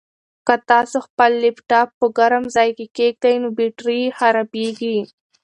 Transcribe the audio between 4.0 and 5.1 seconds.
یې خرابیږي.